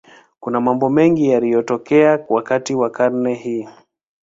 Kuna 0.39 0.61
mambo 0.61 0.89
mengi 0.89 1.29
yaliyotokea 1.29 2.25
wakati 2.29 2.75
wa 2.75 2.89
karne 2.89 3.33
hii. 3.33 3.67